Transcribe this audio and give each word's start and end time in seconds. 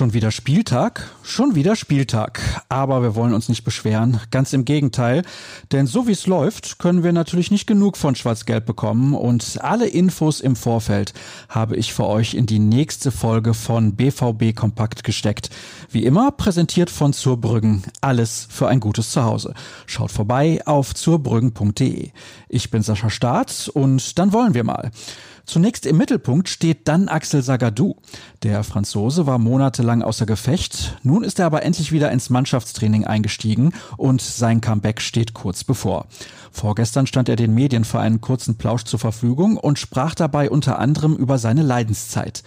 Schon 0.00 0.14
wieder 0.14 0.30
Spieltag? 0.30 1.10
Schon 1.22 1.54
wieder 1.54 1.76
Spieltag. 1.76 2.40
Aber 2.70 3.02
wir 3.02 3.14
wollen 3.16 3.34
uns 3.34 3.50
nicht 3.50 3.64
beschweren. 3.64 4.18
Ganz 4.30 4.54
im 4.54 4.64
Gegenteil. 4.64 5.24
Denn 5.72 5.86
so 5.86 6.06
wie 6.06 6.12
es 6.12 6.26
läuft, 6.26 6.78
können 6.78 7.02
wir 7.02 7.12
natürlich 7.12 7.50
nicht 7.50 7.66
genug 7.66 7.98
von 7.98 8.14
Schwarz-Gelb 8.14 8.64
bekommen. 8.64 9.14
Und 9.14 9.58
alle 9.60 9.86
Infos 9.86 10.40
im 10.40 10.56
Vorfeld 10.56 11.12
habe 11.50 11.76
ich 11.76 11.92
für 11.92 12.06
euch 12.06 12.32
in 12.32 12.46
die 12.46 12.60
nächste 12.60 13.10
Folge 13.10 13.52
von 13.52 13.94
BVB 13.94 14.56
Kompakt 14.56 15.04
gesteckt. 15.04 15.50
Wie 15.90 16.06
immer 16.06 16.30
präsentiert 16.30 16.88
von 16.88 17.12
Zurbrüggen. 17.12 17.82
Alles 18.00 18.48
für 18.48 18.68
ein 18.68 18.80
gutes 18.80 19.10
Zuhause. 19.10 19.52
Schaut 19.84 20.12
vorbei 20.12 20.62
auf 20.64 20.94
zurbrüggen.de. 20.94 22.08
Ich 22.48 22.70
bin 22.70 22.80
Sascha 22.80 23.10
Staat 23.10 23.70
und 23.74 24.18
dann 24.18 24.32
wollen 24.32 24.54
wir 24.54 24.64
mal. 24.64 24.92
Zunächst 25.50 25.84
im 25.84 25.96
Mittelpunkt 25.96 26.48
steht 26.48 26.86
dann 26.86 27.08
Axel 27.08 27.42
Sagadou. 27.42 27.96
Der 28.44 28.62
Franzose 28.62 29.26
war 29.26 29.38
monatelang 29.38 30.00
außer 30.00 30.24
Gefecht. 30.24 30.96
Nun 31.02 31.24
ist 31.24 31.40
er 31.40 31.46
aber 31.46 31.64
endlich 31.64 31.90
wieder 31.90 32.12
ins 32.12 32.30
Mannschaftstraining 32.30 33.04
eingestiegen 33.04 33.72
und 33.96 34.22
sein 34.22 34.60
Comeback 34.60 35.00
steht 35.00 35.34
kurz 35.34 35.64
bevor. 35.64 36.06
Vorgestern 36.52 37.08
stand 37.08 37.28
er 37.28 37.34
den 37.34 37.52
Medien 37.52 37.84
für 37.84 37.98
einen 37.98 38.20
kurzen 38.20 38.58
Plausch 38.58 38.84
zur 38.84 39.00
Verfügung 39.00 39.56
und 39.56 39.80
sprach 39.80 40.14
dabei 40.14 40.50
unter 40.50 40.78
anderem 40.78 41.16
über 41.16 41.36
seine 41.38 41.62
Leidenszeit. 41.62 42.44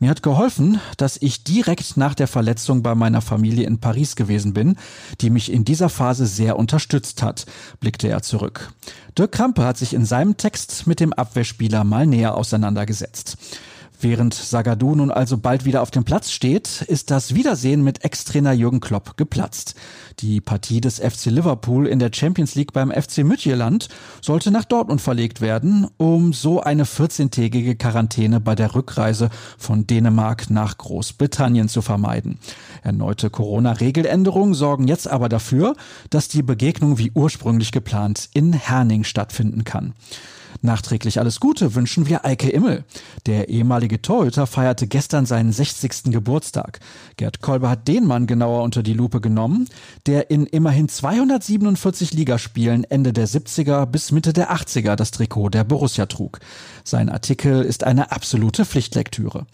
Mir 0.00 0.10
hat 0.10 0.22
geholfen, 0.22 0.80
dass 0.96 1.16
ich 1.20 1.44
direkt 1.44 1.96
nach 1.96 2.14
der 2.14 2.26
Verletzung 2.26 2.82
bei 2.82 2.94
meiner 2.94 3.20
Familie 3.20 3.66
in 3.66 3.78
Paris 3.78 4.16
gewesen 4.16 4.52
bin, 4.52 4.76
die 5.20 5.30
mich 5.30 5.52
in 5.52 5.64
dieser 5.64 5.88
Phase 5.88 6.26
sehr 6.26 6.58
unterstützt 6.58 7.22
hat, 7.22 7.46
blickte 7.80 8.08
er 8.08 8.22
zurück. 8.22 8.72
Dirk 9.16 9.30
Krampe 9.30 9.64
hat 9.64 9.78
sich 9.78 9.94
in 9.94 10.04
seinem 10.04 10.36
Text 10.36 10.88
mit 10.88 10.98
dem 10.98 11.12
Abwehrspieler 11.12 11.84
mal 11.84 12.06
näher 12.06 12.36
auseinandergesetzt. 12.44 13.38
Während 14.00 14.34
Sagadu 14.34 14.94
nun 14.94 15.10
also 15.10 15.38
bald 15.38 15.64
wieder 15.64 15.80
auf 15.80 15.90
dem 15.90 16.04
Platz 16.04 16.30
steht, 16.30 16.82
ist 16.82 17.10
das 17.10 17.34
Wiedersehen 17.34 17.82
mit 17.82 18.04
Ex-Trainer 18.04 18.52
Jürgen 18.52 18.80
Klopp 18.80 19.16
geplatzt. 19.16 19.76
Die 20.18 20.42
Partie 20.42 20.82
des 20.82 20.98
FC 20.98 21.26
Liverpool 21.26 21.86
in 21.86 22.00
der 22.00 22.10
Champions 22.12 22.54
League 22.54 22.74
beim 22.74 22.90
FC 22.90 23.18
Mütjeland 23.18 23.88
sollte 24.20 24.50
nach 24.50 24.64
Dortmund 24.64 25.00
verlegt 25.00 25.40
werden, 25.40 25.86
um 25.96 26.34
so 26.34 26.60
eine 26.60 26.84
14-tägige 26.84 27.76
Quarantäne 27.76 28.40
bei 28.40 28.54
der 28.54 28.74
Rückreise 28.74 29.30
von 29.56 29.86
Dänemark 29.86 30.50
nach 30.50 30.76
Großbritannien 30.76 31.70
zu 31.70 31.80
vermeiden. 31.80 32.38
Erneute 32.82 33.30
Corona-Regeländerungen 33.30 34.52
sorgen 34.52 34.86
jetzt 34.86 35.08
aber 35.08 35.30
dafür, 35.30 35.76
dass 36.10 36.28
die 36.28 36.42
Begegnung 36.42 36.98
wie 36.98 37.12
ursprünglich 37.14 37.72
geplant 37.72 38.28
in 38.34 38.52
Herning 38.52 39.04
stattfinden 39.04 39.64
kann. 39.64 39.94
Nachträglich 40.62 41.18
alles 41.18 41.40
Gute 41.40 41.74
wünschen 41.74 42.08
wir 42.08 42.24
Eike 42.24 42.48
Immel. 42.48 42.84
Der 43.26 43.48
ehemalige 43.48 44.00
Torhüter 44.02 44.46
feierte 44.46 44.86
gestern 44.86 45.26
seinen 45.26 45.52
60. 45.52 46.04
Geburtstag. 46.04 46.80
Gerd 47.16 47.40
Kolber 47.40 47.70
hat 47.70 47.88
den 47.88 48.06
Mann 48.06 48.26
genauer 48.26 48.62
unter 48.62 48.82
die 48.82 48.94
Lupe 48.94 49.20
genommen, 49.20 49.68
der 50.06 50.30
in 50.30 50.46
immerhin 50.46 50.88
247 50.88 52.12
Ligaspielen 52.12 52.84
Ende 52.84 53.12
der 53.12 53.28
70er 53.28 53.86
bis 53.86 54.12
Mitte 54.12 54.32
der 54.32 54.52
80er 54.52 54.96
das 54.96 55.10
Trikot 55.10 55.50
der 55.50 55.64
Borussia 55.64 56.06
trug. 56.06 56.40
Sein 56.84 57.08
Artikel 57.08 57.62
ist 57.62 57.84
eine 57.84 58.12
absolute 58.12 58.64
Pflichtlektüre. 58.64 59.46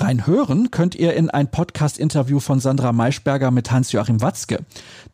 Rein 0.00 0.28
hören 0.28 0.70
könnt 0.70 0.94
ihr 0.94 1.14
in 1.14 1.28
ein 1.28 1.50
Podcast-Interview 1.50 2.38
von 2.38 2.60
Sandra 2.60 2.92
Maischberger 2.92 3.50
mit 3.50 3.72
Hans-Joachim 3.72 4.20
Watzke. 4.20 4.64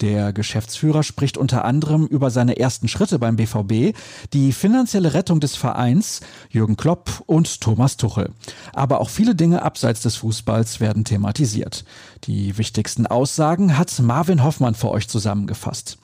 Der 0.02 0.34
Geschäftsführer 0.34 1.02
spricht 1.02 1.38
unter 1.38 1.64
anderem 1.64 2.06
über 2.06 2.30
seine 2.30 2.58
ersten 2.58 2.88
Schritte 2.88 3.18
beim 3.18 3.36
BVB, 3.36 3.96
die 4.34 4.52
finanzielle 4.52 5.14
Rettung 5.14 5.40
des 5.40 5.56
Vereins, 5.56 6.20
Jürgen 6.50 6.76
Klopp 6.76 7.22
und 7.24 7.62
Thomas 7.62 7.96
Tuchel. 7.96 8.30
Aber 8.74 9.00
auch 9.00 9.08
viele 9.08 9.34
Dinge 9.34 9.62
abseits 9.62 10.02
des 10.02 10.16
Fußballs 10.16 10.80
werden 10.80 11.04
thematisiert. 11.04 11.84
Die 12.24 12.58
wichtigsten 12.58 13.06
Aussagen 13.06 13.78
hat 13.78 13.98
Marvin 14.00 14.44
Hoffmann 14.44 14.74
für 14.74 14.90
euch 14.90 15.08
zusammengefasst. 15.08 15.96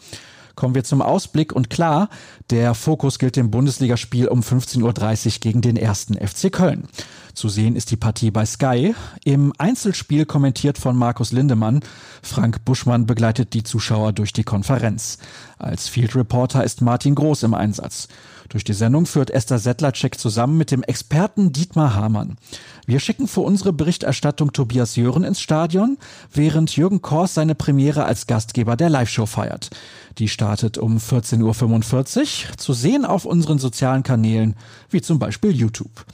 Kommen 0.56 0.75
wir 0.75 0.84
zum 0.84 1.00
Ausblick 1.00 1.53
und 1.53 1.71
klar, 1.71 2.09
der 2.50 2.75
Fokus 2.75 3.19
gilt 3.19 3.37
dem 3.37 3.50
Bundesligaspiel 3.50 4.28
um 4.28 4.41
15.30 4.41 5.27
Uhr 5.27 5.33
gegen 5.41 5.60
den 5.60 5.77
ersten 5.77 6.15
FC 6.15 6.53
Köln. 6.53 6.87
Zu 7.34 7.48
sehen 7.48 7.76
ist 7.76 7.91
die 7.91 7.96
Partie 7.96 8.30
bei 8.30 8.44
Sky. 8.44 8.94
Im 9.24 9.52
Einzelspiel 9.58 10.26
kommentiert 10.26 10.78
von 10.78 10.96
Markus 10.96 11.32
Lindemann. 11.32 11.80
Frank 12.22 12.64
Buschmann 12.64 13.06
begleitet 13.06 13.54
die 13.54 13.62
Zuschauer 13.62 14.12
durch 14.12 14.32
die 14.32 14.44
Konferenz. 14.44 15.18
Als 15.58 15.88
Field 15.88 16.16
Reporter 16.16 16.64
ist 16.64 16.82
Martin 16.82 17.14
Groß 17.14 17.44
im 17.44 17.54
Einsatz. 17.54 18.08
Durch 18.50 18.64
die 18.64 18.74
Sendung 18.74 19.06
führt 19.06 19.30
Esther 19.30 19.60
Settlercheck 19.60 20.18
zusammen 20.18 20.58
mit 20.58 20.72
dem 20.72 20.82
Experten 20.82 21.52
Dietmar 21.52 21.94
Hamann. 21.94 22.36
Wir 22.84 22.98
schicken 22.98 23.28
für 23.28 23.42
unsere 23.42 23.72
Berichterstattung 23.72 24.52
Tobias 24.52 24.97
Jören 24.97 25.22
ins 25.22 25.41
Stadion, 25.41 25.98
während 26.32 26.74
Jürgen 26.76 27.00
Kors 27.00 27.34
seine 27.34 27.54
Premiere 27.54 28.04
als 28.04 28.26
Gastgeber 28.26 28.76
der 28.76 28.91
Live-Show 28.91 29.26
feiert. 29.26 29.70
Die 30.18 30.28
startet 30.28 30.78
um 30.78 30.98
14.45 30.98 32.18
Uhr, 32.50 32.56
zu 32.56 32.72
sehen 32.72 33.04
auf 33.04 33.24
unseren 33.24 33.60
sozialen 33.60 34.02
Kanälen, 34.02 34.56
wie 34.91 35.00
zum 35.00 35.20
Beispiel 35.20 35.52
YouTube. 35.52 36.04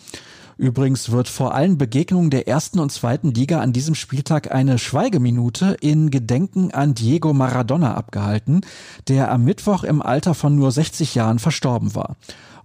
Übrigens 0.59 1.11
wird 1.11 1.29
vor 1.29 1.55
allen 1.55 1.77
Begegnungen 1.77 2.31
der 2.31 2.49
ersten 2.49 2.79
und 2.79 2.91
zweiten 2.91 3.35
Liga 3.35 3.61
an 3.61 3.75
diesem 3.75 3.95
Spieltag 3.95 4.53
eine 4.53 4.79
Schweigeminute 4.79 5.77
in 5.81 6.11
Gedenken 6.11 6.71
an 6.71 6.95
Diego 6.95 7.35
Maradona 7.35 7.95
abgehalten, 7.95 8.63
der 9.09 9.31
am 9.31 9.45
Mittwoch 9.45 9.85
im 9.85 10.01
Alter 10.01 10.35
von 10.35 10.57
nur 10.57 10.73
60 10.73 11.15
Jahren 11.15 11.39
verstorben 11.39 11.95
war 11.95 12.17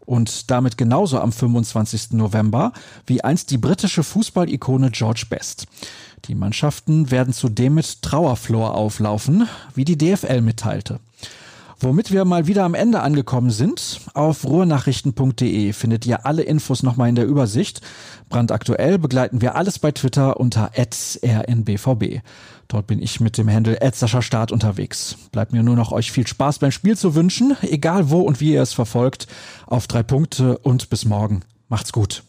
und 0.05 0.49
damit 0.51 0.77
genauso 0.77 1.19
am 1.19 1.31
25. 1.31 2.11
November 2.11 2.71
wie 3.05 3.23
einst 3.23 3.51
die 3.51 3.57
britische 3.57 4.03
Fußballikone 4.03 4.91
George 4.91 5.25
Best. 5.29 5.67
Die 6.25 6.35
Mannschaften 6.35 7.11
werden 7.11 7.33
zudem 7.33 7.75
mit 7.75 8.01
Trauerflor 8.01 8.75
auflaufen, 8.75 9.47
wie 9.73 9.85
die 9.85 9.97
DFL 9.97 10.41
mitteilte. 10.41 10.99
Womit 11.83 12.11
wir 12.11 12.25
mal 12.25 12.45
wieder 12.45 12.63
am 12.63 12.75
Ende 12.75 13.01
angekommen 13.01 13.49
sind, 13.49 14.01
auf 14.13 14.45
ruhrnachrichten.de 14.45 15.73
findet 15.73 16.05
ihr 16.05 16.27
alle 16.27 16.43
Infos 16.43 16.83
nochmal 16.83 17.09
in 17.09 17.15
der 17.15 17.25
Übersicht. 17.25 17.81
Brandaktuell 18.29 18.99
begleiten 18.99 19.41
wir 19.41 19.55
alles 19.55 19.79
bei 19.79 19.91
Twitter 19.91 20.39
unter 20.39 20.69
rnbvb. 20.77 22.21
Dort 22.67 22.85
bin 22.85 23.01
ich 23.01 23.19
mit 23.19 23.39
dem 23.39 23.49
Handle 23.49 23.79
Start 24.21 24.51
unterwegs. 24.51 25.15
Bleibt 25.31 25.53
mir 25.53 25.63
nur 25.63 25.75
noch 25.75 25.91
euch 25.91 26.11
viel 26.11 26.27
Spaß 26.27 26.59
beim 26.59 26.69
Spiel 26.69 26.95
zu 26.95 27.15
wünschen, 27.15 27.57
egal 27.63 28.11
wo 28.11 28.21
und 28.21 28.39
wie 28.41 28.53
ihr 28.53 28.61
es 28.61 28.73
verfolgt. 28.73 29.25
Auf 29.65 29.87
drei 29.87 30.03
Punkte 30.03 30.59
und 30.59 30.91
bis 30.91 31.05
morgen. 31.05 31.41
Macht's 31.67 31.91
gut. 31.91 32.21